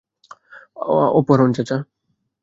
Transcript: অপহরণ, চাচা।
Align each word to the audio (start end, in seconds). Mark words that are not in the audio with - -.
অপহরণ, 1.19 1.49
চাচা। 1.53 1.77